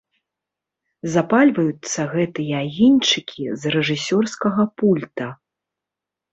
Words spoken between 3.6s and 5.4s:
рэжысёрскага пульта.